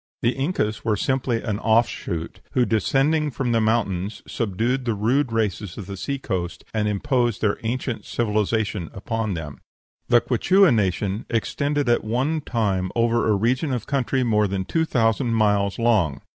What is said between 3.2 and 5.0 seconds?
from the mountains, subdued the